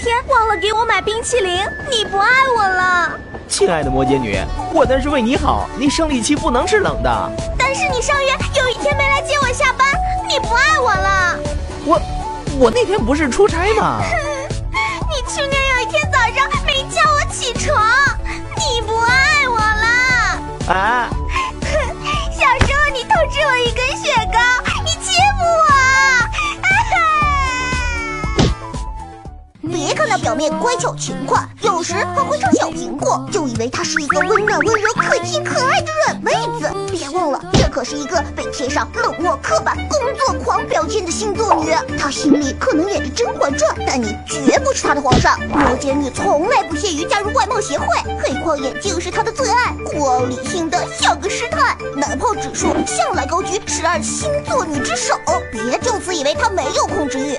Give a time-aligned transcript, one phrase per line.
[0.00, 3.10] 天忘了给我买冰淇淋，你不爱我了。
[3.46, 4.38] 亲爱的摩羯女，
[4.72, 7.30] 我那是为你好，你生理期不能吃冷的。
[7.58, 9.86] 但是你上月有一天没来接我下班，
[10.26, 11.38] 你不爱我了。
[11.84, 12.00] 我，
[12.58, 14.00] 我那天不是出差吗？
[14.72, 17.86] 你去年有一天早上没叫我起床，
[18.56, 20.74] 你不爱我了。
[20.74, 21.10] 啊！
[30.00, 36.72] 看到表面乖巧勤快，有时还会唱小苹果，就以为她是一个温暖温柔、可亲可爱的软妹子。
[36.90, 41.74] 别忘了，这可是一个被贴上冷漠、刻板、工作狂标签的星座女。
[41.98, 45.38] 她心里可能演着《甄嬛传》，但你绝不是她的皇上。
[45.50, 47.86] 摩羯女从来不屑于加入外貌协会，
[48.22, 55.14] 黑框眼镜是她的最爱，孤傲理性的像个师太，奶泡指数向来高居十二星座女之首。
[55.52, 57.38] 别就此以为她没有控制欲，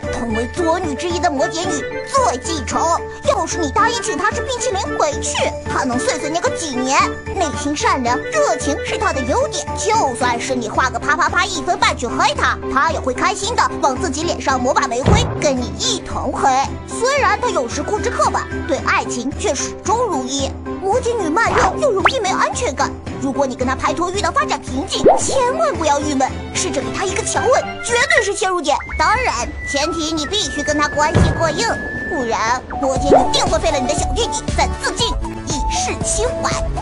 [0.53, 1.71] 左女之一的摩羯女
[2.07, 2.79] 最记仇。
[3.25, 5.35] 要是你答应请她吃冰淇淋回去，
[5.71, 6.99] 她能碎碎念个几年。
[7.35, 16.49] 内心善良、热情是她的优点，就算是你画个啪啪啪一分半去黑她，她也会开心的往自己脸上抹把煤灰，跟你一同黑。
[16.87, 20.49] 虽然她有时固执刻板，对爱情却始终如一。
[20.81, 28.77] 摩羯女慢热又容易没安全感，如果你跟她拍拖遇到发展瓶颈，千万要郁闷，试着给他一个强吻，绝对是切入点。
[28.97, 31.67] 当然，前提你必须跟他关系过硬。
[32.09, 35.05] 不然，摩羯一定会废了你的小弟弟，再自尽，
[35.47, 36.80] 以示情怀。